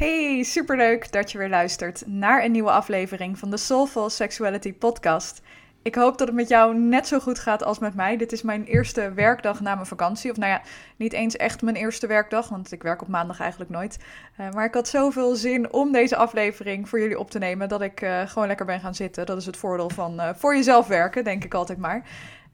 [0.00, 5.42] Hey, superleuk dat je weer luistert naar een nieuwe aflevering van de Soulful Sexuality Podcast.
[5.82, 8.16] Ik hoop dat het met jou net zo goed gaat als met mij.
[8.16, 10.30] Dit is mijn eerste werkdag na mijn vakantie.
[10.30, 10.62] Of nou ja,
[10.96, 13.98] niet eens echt mijn eerste werkdag, want ik werk op maandag eigenlijk nooit.
[14.40, 17.80] Uh, maar ik had zoveel zin om deze aflevering voor jullie op te nemen dat
[17.80, 19.26] ik uh, gewoon lekker ben gaan zitten.
[19.26, 22.02] Dat is het voordeel van uh, voor jezelf werken, denk ik altijd maar.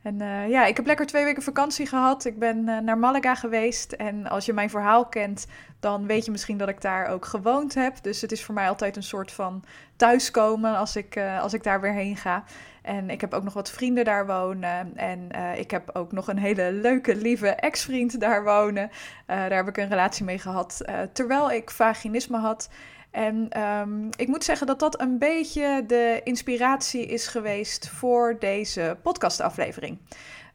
[0.06, 2.24] En uh, ja, ik heb lekker twee weken vakantie gehad.
[2.24, 3.92] Ik ben uh, naar Malaga geweest.
[3.92, 5.46] En als je mijn verhaal kent,
[5.80, 8.02] dan weet je misschien dat ik daar ook gewoond heb.
[8.02, 9.64] Dus het is voor mij altijd een soort van
[9.96, 12.44] thuiskomen als ik, uh, als ik daar weer heen ga.
[12.82, 14.96] En ik heb ook nog wat vrienden daar wonen.
[14.96, 18.90] En ik heb ook nog een hele leuke, lieve ex-vriend daar wonen.
[19.26, 22.68] daar heb ik een relatie mee gehad terwijl ik vaginisme had.
[23.16, 28.96] En um, ik moet zeggen dat dat een beetje de inspiratie is geweest voor deze
[29.02, 29.98] podcastaflevering.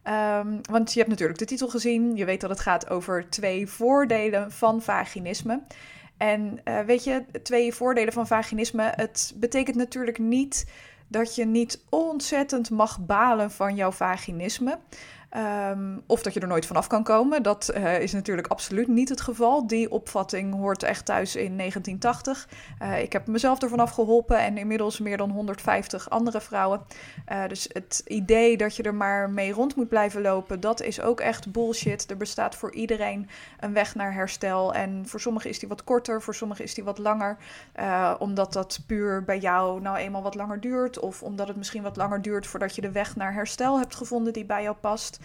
[0.04, 2.16] Um, want je hebt natuurlijk de titel gezien.
[2.16, 5.62] Je weet dat het gaat over twee voordelen van vaginisme.
[6.18, 8.92] En uh, weet je, twee voordelen van vaginisme.
[8.96, 10.66] Het betekent natuurlijk niet
[11.08, 14.80] dat je niet ontzettend mag balen van jouw vaginisme.
[15.38, 17.44] Um, of dat je er nooit vanaf kan komen.
[17.44, 19.68] Dat uh, is natuurlijk absoluut niet het geval.
[19.68, 22.48] Die opvatting hoort echt thuis in 1980.
[22.82, 26.82] Uh, ik heb mezelf ervan afgeholpen en inmiddels meer dan 150 andere vrouwen.
[27.32, 31.02] Uh, dus het idee dat je er maar mee rond moet blijven lopen, dat is
[31.02, 32.10] ook echt bullshit.
[32.10, 34.74] Er bestaat voor iedereen een weg naar herstel.
[34.74, 37.38] En voor sommigen is die wat korter, voor sommigen is die wat langer.
[38.20, 41.00] omdat dat puur bij jou nou eenmaal wat langer duurt.
[41.00, 44.34] Of omdat het misschien wat langer duurt voordat je de weg naar herstel hebt gevonden
[44.34, 45.20] die bij jou past.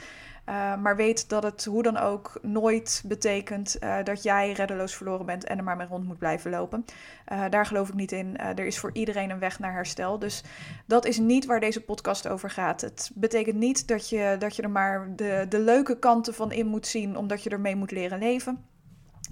[0.48, 5.26] Uh, maar weet dat het hoe dan ook nooit betekent uh, dat jij reddeloos verloren
[5.26, 6.84] bent en er maar mee rond moet blijven lopen.
[7.32, 8.36] Uh, daar geloof ik niet in.
[8.36, 10.18] er is voor iedereen een weg naar herstel.
[10.18, 10.44] Dus
[10.86, 12.80] dat is niet waar deze podcast over gaat.
[12.80, 16.66] Het betekent niet dat je, dat je er maar de, de leuke kanten van in
[16.66, 18.64] moet zien, omdat je ermee moet leren leven.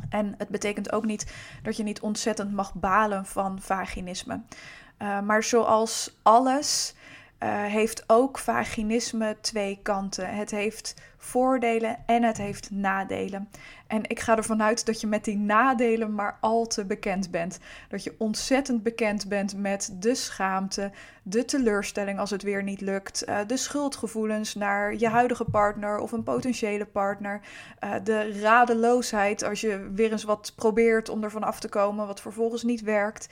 [0.09, 4.41] En het betekent ook niet dat je niet ontzettend mag balen van vaginisme.
[4.99, 6.95] maar zoals alles
[7.47, 10.35] heeft ook vaginisme twee kanten.
[10.35, 10.95] Het heeft
[11.25, 13.49] voordelen en het heeft nadelen.
[13.87, 17.59] En ik ga ervan uit dat je met die nadelen maar al te bekend bent.
[17.89, 20.91] Dat je ontzettend bekend bent met de schaamte,
[21.23, 26.13] de teleurstelling als het weer niet lukt, uh, de schuldgevoelens naar je huidige partner of
[26.13, 27.41] een potentiële partner,
[27.85, 32.21] uh, de radeloosheid als je weer eens wat probeert om ervan af te komen, wat
[32.21, 33.29] vervolgens niet werkt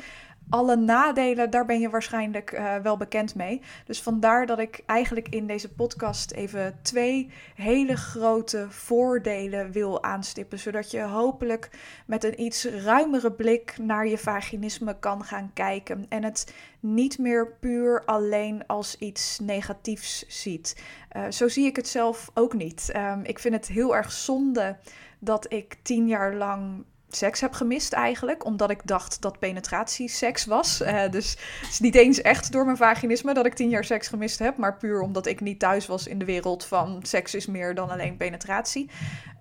[0.53, 3.61] alle nadelen, daar ben je waarschijnlijk uh, wel bekend mee.
[3.87, 10.59] Dus vandaar dat ik eigenlijk in deze podcast even twee hele grote voordelen wil aanstippen.
[10.59, 11.71] Zodat je hopelijk
[12.07, 16.07] met een iets ruimere blik naar je vaginisme kan gaan kijken.
[16.09, 20.83] En het niet meer puur alleen als iets negatiefs ziet.
[21.17, 22.93] Uh, zo zie ik het zelf ook niet.
[22.97, 24.77] Um, ik vind het heel erg zonde
[25.19, 26.85] dat ik tien jaar lang
[27.17, 28.45] seks heb gemist eigenlijk.
[28.45, 30.81] Omdat ik dacht dat penetratie seks was.
[30.81, 31.31] Uh, dus
[31.61, 34.57] het is niet eens echt door mijn vaginisme dat ik tien jaar seks gemist heb.
[34.57, 37.91] Maar puur omdat ik niet thuis was in de wereld van seks is meer dan
[37.91, 38.91] alleen penetratie.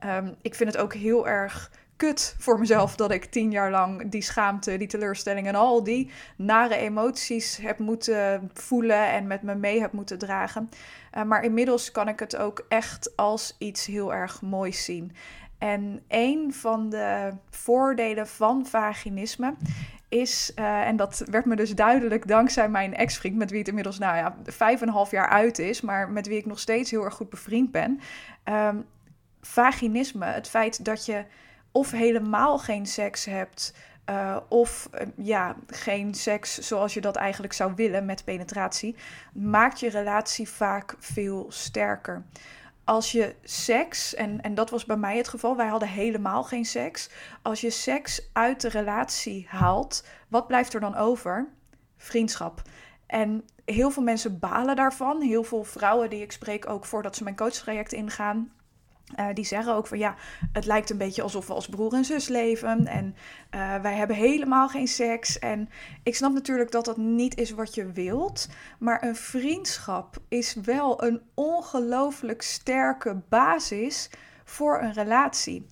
[0.05, 1.71] Um, ik vind het ook heel erg
[2.01, 6.11] kut voor mezelf dat ik tien jaar lang die schaamte, die teleurstelling en al die
[6.35, 10.69] nare emoties heb moeten voelen en met me mee heb moeten dragen.
[11.17, 15.11] Uh, maar inmiddels kan ik het ook echt als iets heel erg moois zien.
[15.61, 19.53] En een van de voordelen van vaginisme
[20.09, 23.99] is, uh, en dat werd me dus duidelijk dankzij mijn ex-vriend, met wie het inmiddels
[23.99, 26.91] nou ja, vijf en een half jaar uit is, maar met wie ik nog steeds
[26.91, 27.99] heel erg goed bevriend ben.
[28.43, 28.85] Um,
[29.41, 31.25] vaginisme, het feit dat je
[31.71, 33.75] of helemaal geen seks hebt,
[34.09, 38.95] uh, of uh, ja, geen seks zoals je dat eigenlijk zou willen met penetratie,
[39.33, 42.23] maakt je relatie vaak veel sterker
[42.91, 46.65] als je seks, en, en dat was bij mij het geval, wij hadden helemaal geen
[46.65, 47.09] seks.
[47.41, 51.47] Als je seks uit de relatie haalt, wat blijft er dan over?
[51.97, 52.61] Vriendschap.
[53.05, 55.21] En heel veel mensen balen daarvan.
[55.21, 58.51] Heel veel vrouwen die ik spreek ook voordat ze mijn coachtraject ingaan,
[59.19, 60.15] uh, die zeggen ook van ja,
[60.53, 63.15] het lijkt een beetje alsof we als broer en zus leven en
[63.55, 65.39] uh, wij hebben helemaal geen seks.
[65.39, 65.69] En
[66.03, 68.49] ik snap natuurlijk dat dat niet is wat je wilt,
[68.79, 74.09] maar een vriendschap is wel een ongelooflijk sterke basis
[74.43, 75.67] voor een relatie.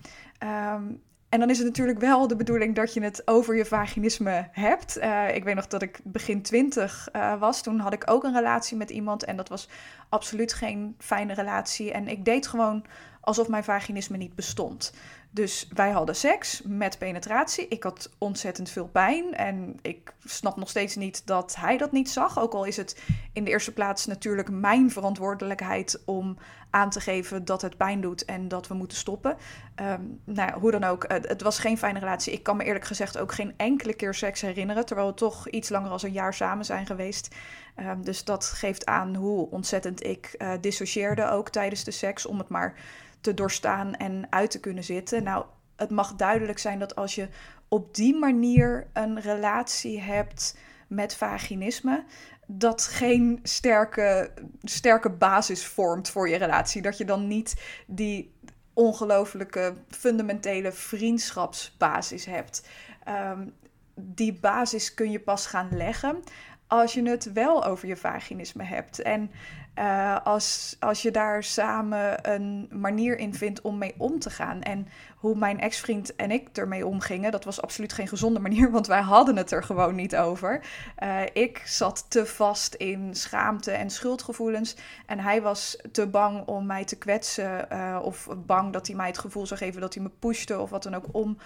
[0.74, 4.48] Um, en dan is het natuurlijk wel de bedoeling dat je het over je vaginisme
[4.50, 4.98] hebt.
[4.98, 7.62] Uh, ik weet nog dat ik begin twintig uh, was.
[7.62, 9.24] Toen had ik ook een relatie met iemand.
[9.24, 9.68] En dat was
[10.08, 11.92] absoluut geen fijne relatie.
[11.92, 12.84] En ik deed gewoon
[13.20, 14.92] alsof mijn vaginisme niet bestond.
[15.32, 17.68] Dus wij hadden seks met penetratie.
[17.68, 19.34] Ik had ontzettend veel pijn.
[19.34, 22.38] En ik snap nog steeds niet dat hij dat niet zag.
[22.38, 23.02] Ook al is het
[23.32, 26.36] in de eerste plaats natuurlijk mijn verantwoordelijkheid om
[26.70, 29.36] aan te geven dat het pijn doet en dat we moeten stoppen.
[29.80, 32.32] Um, nou ja, hoe dan ook, het, was geen fijne relatie.
[32.32, 35.68] Ik kan me eerlijk gezegd ook geen enkele keer seks herinneren, terwijl we toch iets
[35.68, 37.34] langer dan een jaar samen zijn geweest.
[37.76, 42.38] Um, dus dat geeft aan hoe ontzettend ik uh, dissocieerde ook tijdens de seks, om
[42.38, 42.74] het maar
[43.20, 45.22] te doorstaan en uit te kunnen zitten.
[45.22, 45.44] Nou,
[45.76, 47.28] het mag duidelijk zijn dat als je
[47.68, 50.58] op die manier een relatie hebt
[50.88, 52.04] met vaginisme,
[52.46, 54.30] dat geen sterke,
[54.62, 56.82] sterke basis vormt voor je relatie.
[56.82, 58.34] Dat je dan niet die
[58.72, 62.68] ongelooflijke fundamentele vriendschapsbasis hebt.
[63.04, 63.48] Ehm,
[63.94, 66.22] die basis kun je pas gaan leggen
[66.70, 69.02] als je het wel over je vaginisme hebt.
[69.02, 69.30] En
[69.78, 74.62] uh, als, als je daar samen een manier in vindt om mee om te gaan.
[74.62, 78.86] En hoe mijn ex-vriend en ik ermee omgingen, dat was absoluut geen gezonde manier, want
[78.86, 80.60] wij hadden het er gewoon niet over.
[81.02, 84.76] Uh, ik zat te vast in schaamte en schuldgevoelens.
[85.06, 87.66] En hij was te bang om mij te kwetsen.
[87.72, 90.70] Uh, of bang dat hij mij het gevoel zou geven dat hij me pushte of
[90.70, 91.36] wat dan ook om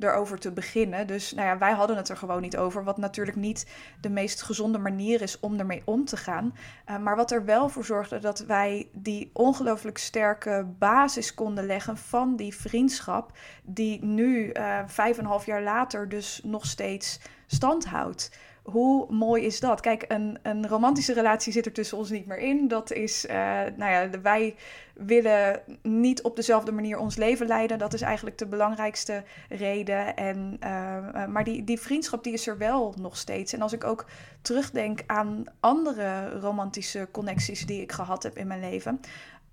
[0.00, 1.06] erover te beginnen.
[1.06, 2.84] Dus nou ja, wij hadden het er gewoon niet over.
[2.84, 3.66] Wat natuurlijk niet
[4.00, 6.54] de meest gezonde manier is om ermee om te gaan.
[6.90, 11.96] Uh, maar wat er wel voor zorgde dat wij die ongelooflijk sterke basis konden leggen
[11.96, 13.32] van die vriendschap.
[13.62, 18.30] Die nu, uh, vijf en een half jaar later, dus nog steeds stand houdt
[18.62, 19.80] hoe mooi is dat?
[19.80, 22.68] Kijk, een, een romantische relatie zit er tussen ons niet meer in.
[22.68, 23.32] Dat is, uh,
[23.76, 24.54] nou ja, wij
[24.94, 27.78] willen niet op dezelfde manier ons leven leiden.
[27.78, 30.16] Dat is eigenlijk de belangrijkste reden.
[30.16, 33.52] En, uh, maar die, die vriendschap die is er wel nog steeds.
[33.52, 34.06] En als ik ook
[34.42, 39.00] terugdenk aan andere romantische connecties die ik gehad heb in mijn leven.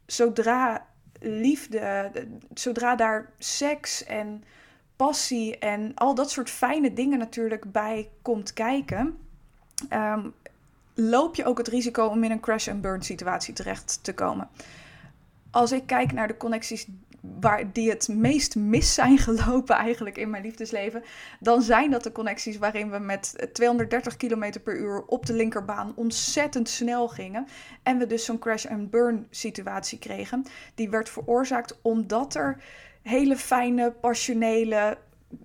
[0.05, 0.85] Zodra
[1.19, 2.11] liefde,
[2.53, 4.43] zodra daar seks en
[4.97, 9.17] passie en al dat soort fijne dingen natuurlijk bij komt kijken,
[9.93, 10.33] um,
[10.93, 14.49] loop je ook het risico om in een crash-and-burn situatie terecht te komen.
[15.51, 16.87] Als ik kijk naar de connecties
[17.39, 21.03] waar die het meest mis zijn gelopen eigenlijk in mijn liefdesleven,
[21.39, 25.93] dan zijn dat de connecties waarin we met 230 km per uur op de linkerbaan
[25.95, 27.47] ontzettend snel gingen
[27.83, 30.45] en we dus zo'n crash-and-burn situatie kregen.
[30.75, 32.61] Die werd veroorzaakt omdat er
[33.01, 34.97] hele fijne, passionele,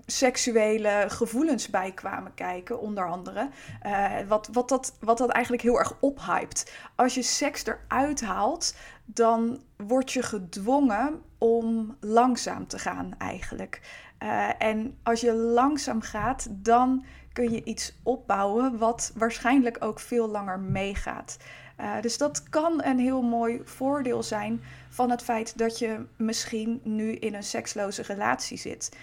[0.07, 3.49] seksuele gevoelens bij kwamen kijken, onder andere.
[3.87, 6.73] Uh, wat, wat, dat, wat dat eigenlijk heel erg ophypt.
[6.95, 8.75] Als je seks eruit haalt,
[9.05, 13.81] dan word je gedwongen om langzaam te gaan, eigenlijk.
[14.23, 20.29] Uh, en als je langzaam gaat, dan kun je iets opbouwen wat waarschijnlijk ook veel
[20.29, 21.37] langer meegaat.
[21.81, 26.81] Uh, dus dat kan een heel mooi voordeel zijn van het feit dat je misschien
[26.85, 28.97] nu in een seksloze relatie zit.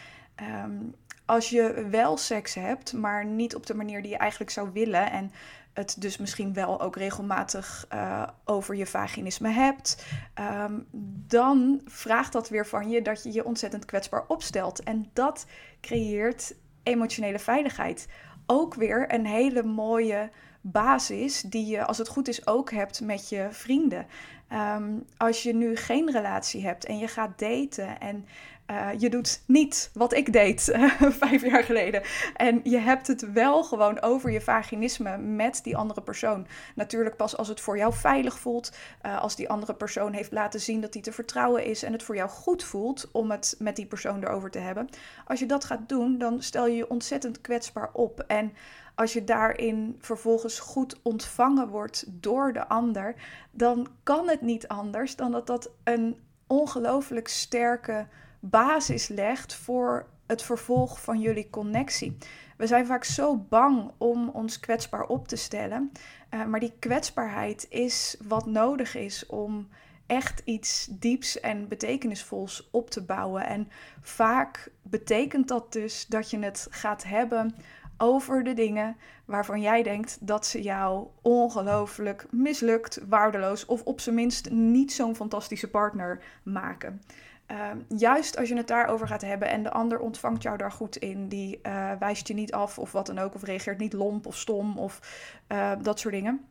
[0.63, 0.96] Um,
[1.29, 5.11] als je wel seks hebt, maar niet op de manier die je eigenlijk zou willen
[5.11, 5.31] en
[5.73, 10.05] het dus misschien wel ook regelmatig uh, over je vaginisme hebt,
[10.39, 10.87] um,
[11.27, 14.83] dan vraagt dat weer van je dat je je ontzettend kwetsbaar opstelt.
[14.83, 15.45] En dat
[15.81, 18.07] creëert emotionele veiligheid.
[18.45, 20.29] Ook weer een hele mooie
[20.62, 24.05] basis die je, als het goed is, ook hebt met je vrienden.
[24.53, 28.25] Um, als je nu geen relatie hebt en je gaat daten en
[28.71, 32.01] uh, je doet niet wat ik deed uh, vijf jaar geleden.
[32.35, 36.47] En je hebt het wel gewoon over je vaginisme met die andere persoon.
[36.75, 38.71] Natuurlijk pas als het voor jou veilig voelt.
[39.05, 41.83] Uh, als die andere persoon heeft laten zien dat hij te vertrouwen is.
[41.83, 44.89] En het voor jou goed voelt om het met die persoon erover te hebben.
[45.25, 48.23] Als je dat gaat doen, dan stel je je ontzettend kwetsbaar op.
[48.27, 48.53] En
[48.95, 53.15] als je daarin vervolgens goed ontvangen wordt door de ander,
[53.51, 58.07] dan kan het niet anders dan dat dat een ongelooflijk sterke
[58.39, 62.17] basis legt voor het vervolg van jullie connectie.
[62.58, 65.91] We zijn vaak zo bang om ons kwetsbaar op te stellen,
[66.34, 69.67] uh, maar die kwetsbaarheid is wat nodig is om
[70.05, 73.46] echt iets dieps en betekenisvols op te bouwen.
[73.46, 73.69] En
[74.01, 77.55] vaak betekent dat dus dat je het gaat hebben
[77.98, 84.15] over de dingen waarvan jij denkt dat ze jou ongelooflijk mislukt, waardeloos of op zijn
[84.15, 87.01] minst niet zo'n fantastische partner maken.
[87.51, 90.96] Uh, juist als je het daarover gaat hebben en de ander ontvangt jou daar goed
[90.96, 94.25] in, die uh, wijst je niet af of wat dan ook, of reageert niet lomp
[94.25, 95.00] of stom of
[95.48, 96.46] uh, dat soort dingen.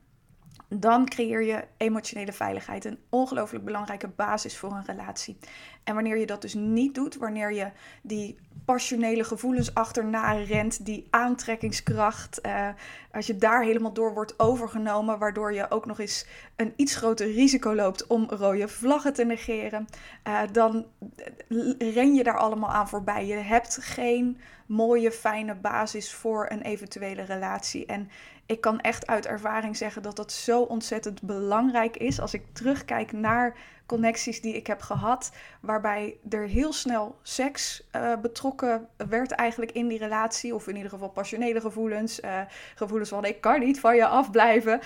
[0.69, 2.85] Dan creëer je emotionele veiligheid.
[2.85, 5.39] Een ongelooflijk belangrijke basis voor een relatie.
[5.85, 7.71] En wanneer je dat dus niet doet, wanneer je
[8.03, 12.69] die passionele gevoelens achterna rent, die aantrekkingskracht, uh,
[13.13, 17.33] als je daar helemaal door wordt overgenomen, waardoor je ook nog eens een iets groter
[17.33, 19.87] risico loopt om rode vlaggen te negeren,
[20.29, 20.87] uh, dan
[21.79, 23.27] ren je daar allemaal aan voorbij.
[23.27, 27.87] Je hebt geen mooie, fijne basis voor een eventuele relatie.
[27.87, 28.11] En
[28.47, 32.21] ik kan echt uit ervaring zeggen dat dat zo ontzettend belangrijk is.
[32.21, 33.57] Als ik terugkijk naar
[33.89, 39.89] connecties die ik heb gehad, waarbij er heel snel seks uh, betrokken werd eigenlijk in
[39.89, 42.41] die relatie, of in ieder geval passionele gevoelens, uh,
[42.75, 44.81] gevoelens van ik kan niet van je afblijven,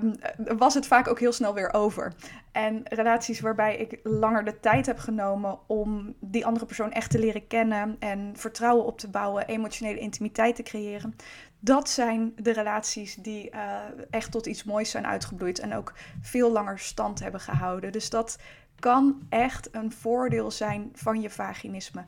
[0.00, 0.14] um,
[0.58, 2.12] was het vaak ook heel snel weer over.
[2.52, 7.18] En relaties waarbij ik langer de tijd heb genomen om die andere persoon echt te
[7.18, 11.16] leren kennen en vertrouwen op te bouwen, emotionele intimiteit te creëren.
[11.60, 16.52] Dat zijn de relaties die uh, echt tot iets moois zijn uitgebloeid en ook veel
[16.52, 17.92] langer stand hebben gehouden.
[17.92, 18.38] Dus dat
[18.78, 22.04] kan echt een voordeel zijn van je vaginisme.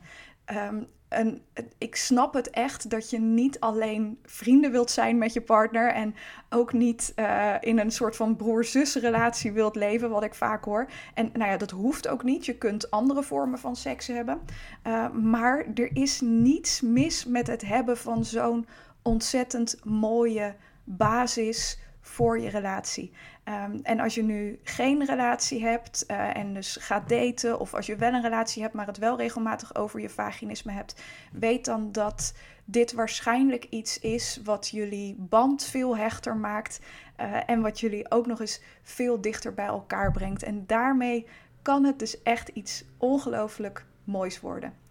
[0.51, 1.41] Um, en
[1.77, 6.15] ik snap het echt dat je niet alleen vrienden wilt zijn met je partner en
[6.49, 10.89] ook niet uh, in een soort van broer-zus relatie wilt leven, wat ik vaak hoor.
[11.13, 12.45] En nou ja, dat hoeft ook niet.
[12.45, 14.41] Je kunt andere vormen van seks hebben.
[14.87, 18.67] Uh, maar er is niets mis met het hebben van zo'n
[19.03, 23.11] ontzettend mooie basis voor je relatie.
[23.45, 27.85] Um, en als je nu geen relatie hebt uh, en dus gaat daten, of als
[27.85, 31.91] je wel een relatie hebt, maar het wel regelmatig over je vaginisme hebt, weet dan
[31.91, 32.33] dat
[32.65, 36.79] dit waarschijnlijk iets is wat jullie band veel hechter maakt
[37.19, 40.43] uh, en wat jullie ook nog eens veel dichter bij elkaar brengt.
[40.43, 41.27] En daarmee
[41.61, 44.82] kan het dus echt iets ongelooflijk moois worden.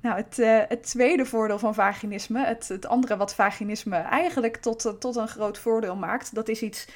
[0.00, 4.86] Nou, het, uh, het, tweede voordeel van vaginisme, het, het andere wat vaginisme eigenlijk tot,
[4.86, 6.88] uh, tot een groot voordeel maakt, dat is iets,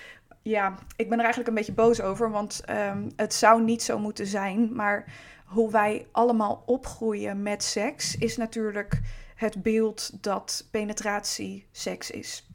[0.43, 3.99] ja, ik ben er eigenlijk een beetje boos over, want um, het zou niet zo
[3.99, 5.05] moeten zijn, maar
[5.47, 9.01] hoe wij allemaal opgroeien met seks is natuurlijk
[9.35, 12.47] het beeld dat penetratie seks is.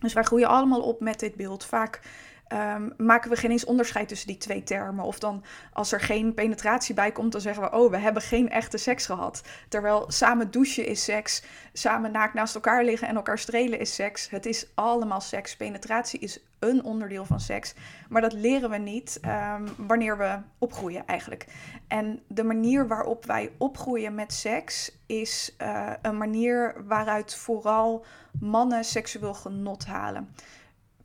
[0.00, 1.64] Dus wij groeien allemaal op met dit beeld.
[1.64, 2.00] Vaak
[2.48, 5.04] um, maken we geen eens onderscheid tussen die twee termen.
[5.04, 8.50] Of dan als er geen penetratie bij komt, dan zeggen we: Oh, we hebben geen
[8.50, 9.42] echte seks gehad.
[9.68, 14.30] Terwijl samen douchen is seks, samen naakt naast elkaar liggen en elkaar strelen is seks.
[14.30, 15.56] Het is allemaal seks.
[15.56, 17.74] Penetratie is een onderdeel van seks.
[18.08, 21.46] Maar dat leren we niet um, wanneer we opgroeien eigenlijk.
[21.88, 28.04] En de manier waarop wij opgroeien met seks is uh, een manier waaruit vooral
[28.40, 30.34] mannen seksueel genot halen.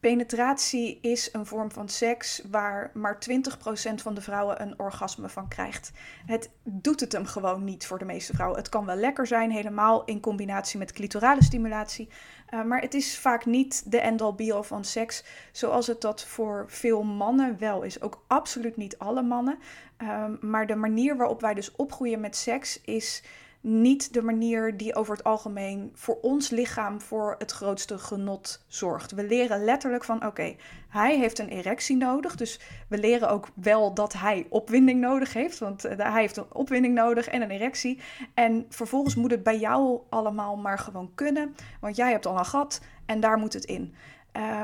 [0.01, 5.47] Penetratie is een vorm van seks waar maar 20% van de vrouwen een orgasme van
[5.47, 5.91] krijgt.
[6.25, 8.57] Het doet het hem gewoon niet voor de meeste vrouwen.
[8.57, 12.09] Het kan wel lekker zijn, helemaal in combinatie met clitorale stimulatie.
[12.49, 16.65] Uh, maar het is vaak niet de end-all be-all van seks, zoals het dat voor
[16.67, 18.01] veel mannen wel is.
[18.01, 19.59] Ook absoluut niet alle mannen.
[20.01, 23.23] Uh, maar de manier waarop wij dus opgroeien met seks is
[23.61, 29.11] niet de manier die over het algemeen voor ons lichaam voor het grootste genot zorgt.
[29.11, 30.55] We leren letterlijk van oké,
[30.89, 32.35] hij heeft een erectie nodig.
[32.35, 35.59] Dus we leren ook wel dat hij opwinding nodig heeft.
[35.59, 37.99] Want uh, hij heeft een opwinding nodig en een erectie.
[38.33, 41.55] En vervolgens moet het bij jou allemaal maar gewoon kunnen.
[41.79, 43.93] Want jij hebt al een gat en daar moet het in.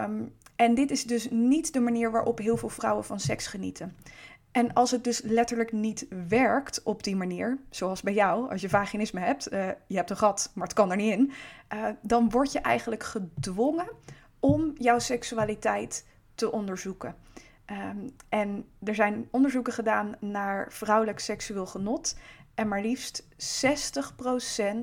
[0.04, 3.96] Um, en dit is dus niet de manier waarop heel veel vrouwen van seks genieten.
[4.58, 8.70] En als het dus letterlijk niet werkt op die manier, zoals bij jou, als je
[8.70, 11.32] vaginisme hebt, uh, je hebt een gat, maar het kan er niet in,
[11.74, 13.88] uh, dan word je eigenlijk gedwongen
[14.40, 17.16] om jouw seksualiteit te onderzoeken.
[17.72, 22.18] Um, en er zijn onderzoeken gedaan naar vrouwelijk seksueel genot.
[22.56, 23.28] En maar liefst 60%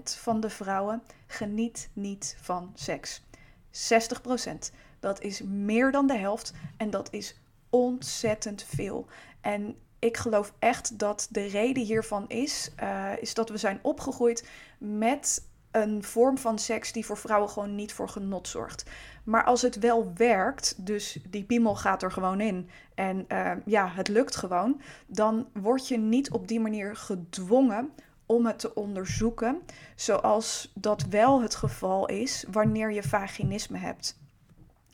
[0.04, 3.22] van de vrouwen geniet niet van seks.
[3.70, 4.72] 60%.
[5.00, 7.38] Dat is meer dan de helft en dat is
[7.70, 9.06] ontzettend veel.
[9.44, 14.48] En ik geloof echt dat de reden hiervan is, uh, is dat we zijn opgegroeid
[14.78, 18.90] met een vorm van seks die voor vrouwen gewoon niet voor genot zorgt.
[19.24, 23.88] Maar als het wel werkt, dus die piemel gaat er gewoon in en uh, ja,
[23.88, 27.90] het lukt gewoon, dan word je niet op die manier gedwongen
[28.26, 29.60] om het te onderzoeken,
[29.96, 34.22] zoals dat wel het geval is wanneer je vaginisme hebt.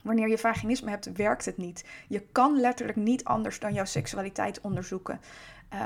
[0.02, 1.85] Wanneer je vaginisme hebt, werkt het niet.
[2.09, 5.21] Je kan letterlijk niet anders dan jouw seksualiteit onderzoeken.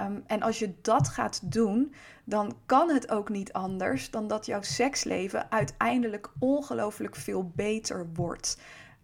[0.07, 1.95] Um, en als je dat gaat doen,
[2.25, 8.59] dan kan het ook niet anders dan dat jouw seksleven uiteindelijk ongelooflijk veel beter wordt.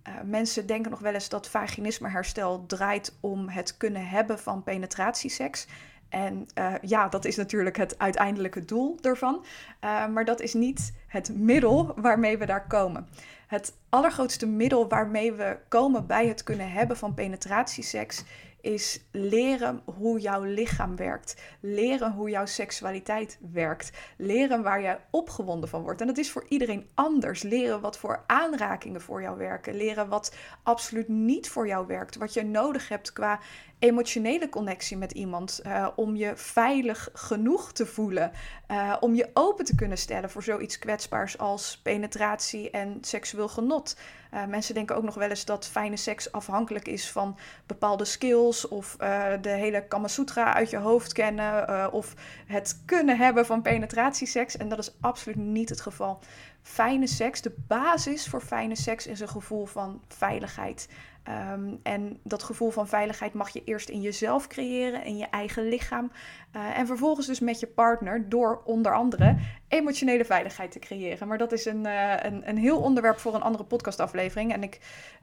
[0.08, 4.62] Uh, mensen denken nog wel eens dat vaginisme herstel draait om het kunnen hebben van
[4.62, 5.66] penetratieseks.
[6.10, 9.44] En uh, ja, dat is natuurlijk het uiteindelijke doel ervan.
[9.84, 13.08] Uh, maar dat is niet het middel waarmee we daar komen.
[13.46, 18.24] Het allergrootste middel waarmee we komen bij het kunnen hebben van penetratieseks
[18.60, 21.42] is leren hoe jouw lichaam werkt.
[21.60, 23.92] Leren hoe jouw seksualiteit werkt.
[24.16, 26.00] Leren waar je opgewonden van wordt.
[26.00, 27.42] En dat is voor iedereen anders.
[27.42, 29.74] Leren wat voor aanrakingen voor jou werken.
[29.74, 32.16] Leren wat absoluut niet voor jou werkt.
[32.16, 33.40] Wat je nodig hebt qua
[33.80, 35.60] emotionele connectie met iemand.
[35.66, 38.32] Uh, om je veilig genoeg te voelen.
[38.70, 43.96] Uh, om je open te kunnen stellen voor zoiets kwetsbaars als penetratie en seksueel genot.
[44.34, 48.68] Uh, mensen denken ook nog wel eens dat fijne seks afhankelijk is van bepaalde skills.
[48.68, 48.96] Of
[49.40, 51.92] de hele Kama Sutra uit je hoofd kennen.
[51.92, 52.14] of
[52.46, 54.56] het kunnen hebben van penetratieseks.
[54.56, 56.18] En dat is absoluut niet het geval.
[56.62, 60.88] Fijne seks, de basis voor fijne seks is een gevoel van veiligheid.
[61.28, 65.68] Um, en dat gevoel van veiligheid mag je eerst in jezelf creëren, in je eigen
[65.68, 66.12] lichaam.
[66.56, 69.36] Uh, en vervolgens dus met je partner door onder andere
[69.68, 71.28] emotionele veiligheid te creëren.
[71.28, 74.52] Maar dat is een, uh, een, een heel onderwerp voor een andere podcastaflevering.
[74.52, 74.80] En ik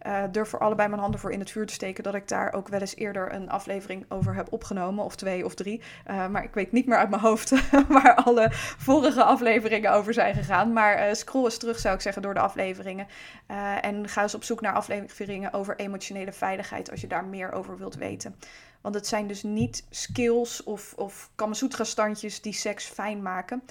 [0.08, 2.54] uh, durf er allebei mijn handen voor in het vuur te steken dat ik daar
[2.54, 5.04] ook wel eens eerder een aflevering over heb opgenomen.
[5.04, 5.82] Of twee of drie.
[6.06, 7.54] maar ik weet niet meer uit mijn hoofd
[7.88, 10.74] waar alle vorige afleveringen over zijn gegaan.
[10.74, 13.08] Maar scroll eens terug zou ik zeggen door de afleveringen.
[13.82, 17.78] en ga eens op zoek naar afleveringen over emotionele veiligheid als je daar meer over
[17.78, 18.36] wilt weten.
[18.82, 23.64] Want het zijn dus niet skills of, of Kamasutra-standjes die seks fijn maken.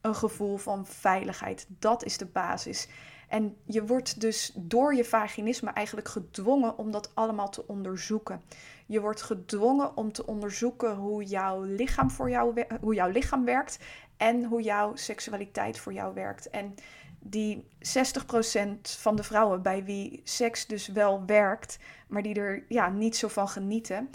[0.00, 1.66] Een gevoel van veiligheid.
[1.68, 2.88] Dat is de basis.
[3.28, 8.42] En je wordt dus door je vaginisme eigenlijk gedwongen om dat allemaal te onderzoeken.
[8.86, 13.78] Je wordt gedwongen om te onderzoeken hoe jouw lichaam, voor jou, hoe jouw lichaam werkt
[14.16, 16.50] en hoe jouw seksualiteit voor jou werkt.
[16.50, 16.74] En
[17.20, 21.78] die 60% van de vrouwen bij wie seks dus wel werkt,
[22.08, 24.10] maar die er ja, niet zo van genieten,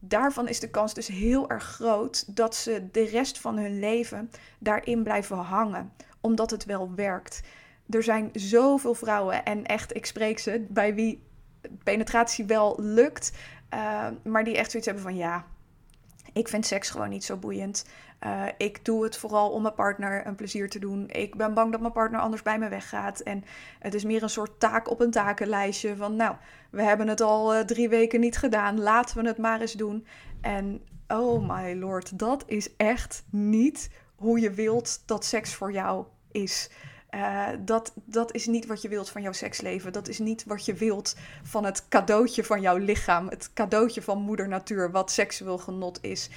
[0.00, 4.30] daarvan is de kans dus heel erg groot dat ze de rest van hun leven
[4.58, 7.42] daarin blijven hangen, omdat het wel werkt.
[7.88, 11.22] Er zijn zoveel vrouwen, en echt, ik spreek ze, bij wie
[11.84, 13.32] penetratie wel lukt,
[13.74, 15.46] uh, maar die echt zoiets hebben van ja,
[16.32, 17.84] ik vind seks gewoon niet zo boeiend.
[18.26, 21.08] Uh, ik doe het vooral om mijn partner een plezier te doen.
[21.08, 23.20] Ik ben bang dat mijn partner anders bij me weggaat.
[23.20, 23.44] En
[23.78, 26.36] het is meer een soort taak op een takenlijstje van, nou,
[26.70, 30.06] we hebben het al uh, drie weken niet gedaan, laten we het maar eens doen.
[30.40, 36.04] En oh my lord, dat is echt niet hoe je wilt dat seks voor jou
[36.30, 36.70] is.
[37.14, 39.92] Uh, dat, dat is niet wat je wilt van jouw seksleven.
[39.92, 43.28] Dat is niet wat je wilt van het cadeautje van jouw lichaam.
[43.28, 46.30] Het cadeautje van moeder natuur, wat seksueel genot is.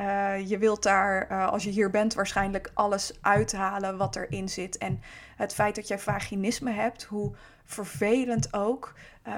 [0.00, 4.78] Uh, je wilt daar, uh, als je hier bent, waarschijnlijk alles uithalen wat erin zit.
[4.78, 5.00] En
[5.36, 7.32] het feit dat jij vaginisme hebt, hoe
[7.64, 8.92] vervelend ook,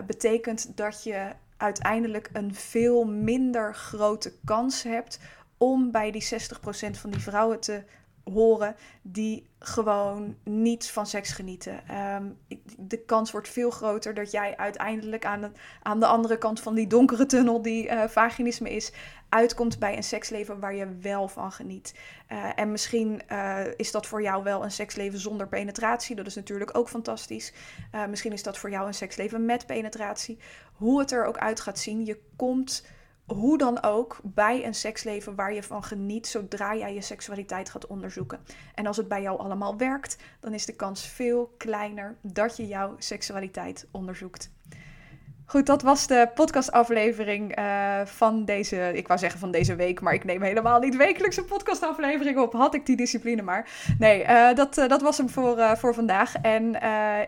[0.07, 5.18] betekent dat je uiteindelijk een veel minder grote kans hebt
[5.57, 6.27] om bij die 60%
[6.90, 7.83] van die vrouwen te
[8.33, 11.88] horen die gewoon niet van seks genieten.
[11.88, 12.25] Ehm,
[12.77, 15.51] de kans wordt veel groter dat jij uiteindelijk aan de,
[15.83, 18.93] aan de andere kant van die donkere tunnel, die uh, vaginisme is,
[19.29, 21.95] uitkomt bij een seksleven waar je wel van geniet.
[22.33, 26.17] Uh, en misschien uh, is dat voor jou wel een seksleven zonder penetratie.
[26.17, 27.53] Dat is natuurlijk ook fantastisch.
[28.09, 30.38] misschien is dat voor jou een seksleven met penetratie.
[30.73, 32.85] Hoe het er ook uit gaat zien, je komt
[33.35, 37.87] hoe dan ook bij een seksleven waar je van geniet zodra jij je seksualiteit gaat
[37.87, 38.41] onderzoeken.
[38.75, 42.67] En als het bij jou allemaal werkt, dan is de kans veel kleiner dat je
[42.67, 44.51] jouw seksualiteit onderzoekt.
[45.45, 50.14] Goed, dat was de podcastaflevering uh, van deze, ik wou zeggen van deze week, maar
[50.14, 52.53] ik neem helemaal niet wekelijks een podcastaflevering op.
[52.53, 53.71] Had ik die discipline maar.
[53.99, 56.35] Nee, uh, dat, uh, dat was hem voor, voor vandaag.
[56.35, 56.75] En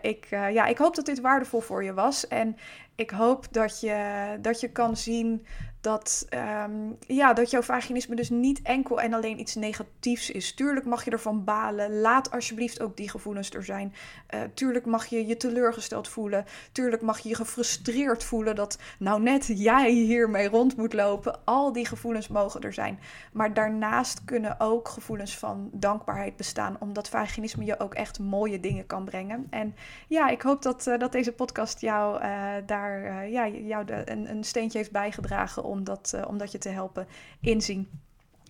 [0.01, 2.27] ik, ja, ik hoop dat dit waardevol voor je was.
[2.27, 2.57] En
[2.95, 5.45] ik hoop dat je, dat je kan zien
[5.81, 6.27] dat,
[6.63, 10.53] um, ja, dat jouw vaginisme dus niet enkel en alleen iets negatiefs is.
[10.53, 11.99] Tuurlijk mag je ervan balen.
[11.99, 13.93] Laat alsjeblieft ook die gevoelens er zijn.
[14.33, 16.45] Uh, tuurlijk mag je je teleurgesteld voelen.
[16.71, 21.39] Tuurlijk mag je je gefrustreerd voelen dat nou net jij hiermee rond moet lopen.
[21.45, 22.99] Al die gevoelens mogen er zijn.
[23.33, 26.75] Maar daarnaast kunnen ook gevoelens van dankbaarheid bestaan.
[26.79, 29.47] Omdat vaginisme je ook echt mooie dingen kan brengen.
[29.49, 29.75] En
[30.07, 34.43] ja, ik hoop dat, uh, dat deze podcast jou uh, daar ja, jou een, een
[34.43, 37.07] steentje heeft bijgedragen uh, om dat je te helpen
[37.39, 37.89] inzien.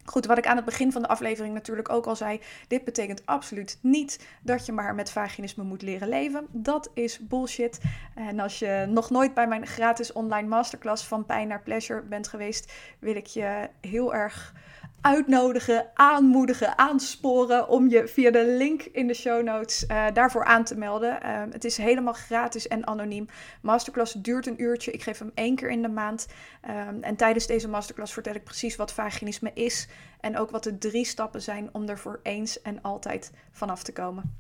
[0.05, 3.25] Goed, wat ik aan het begin van de aflevering natuurlijk ook al zei, dit betekent
[3.25, 6.47] absoluut niet dat je maar met vaginisme moet leren leven.
[6.51, 7.81] Dat is bullshit.
[8.15, 12.27] En als je nog nooit bij mijn gratis online masterclass van pijn naar pleasure bent
[12.27, 14.53] geweest, wil ik je heel erg
[15.01, 20.63] uitnodigen, aanmoedigen, aansporen om je via de link in de show notes uh, daarvoor aan
[20.63, 21.19] te melden.
[21.25, 23.27] Uh, het is helemaal gratis en anoniem.
[23.61, 24.91] Masterclass duurt een uurtje.
[24.91, 26.27] Ik geef hem één keer in de maand.
[26.69, 29.87] Um, en tijdens deze masterclass vertel ik precies wat vaginisme is
[30.19, 33.93] en ook wat de drie stappen zijn om er voor eens en altijd vanaf te
[33.93, 34.37] komen.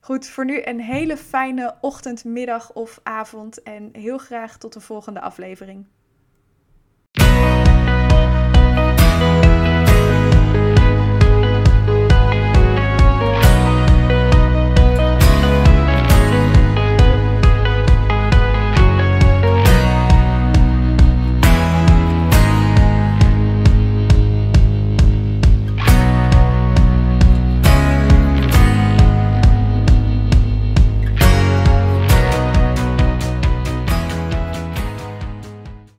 [0.00, 4.80] Goed, voor nu een hele fijne ochtend, middag of avond en heel graag tot de
[4.80, 5.86] volgende aflevering.